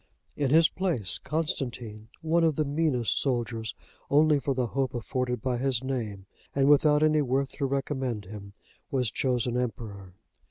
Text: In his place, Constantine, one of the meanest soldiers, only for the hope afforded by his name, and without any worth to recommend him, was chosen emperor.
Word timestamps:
In 0.35 0.49
his 0.49 0.67
place, 0.67 1.19
Constantine, 1.19 2.07
one 2.23 2.43
of 2.43 2.55
the 2.55 2.65
meanest 2.65 3.21
soldiers, 3.21 3.75
only 4.09 4.39
for 4.39 4.55
the 4.55 4.65
hope 4.65 4.95
afforded 4.95 5.43
by 5.43 5.59
his 5.59 5.83
name, 5.83 6.25
and 6.55 6.67
without 6.67 7.03
any 7.03 7.21
worth 7.21 7.49
to 7.57 7.67
recommend 7.67 8.25
him, 8.25 8.53
was 8.89 9.11
chosen 9.11 9.55
emperor. 9.57 10.15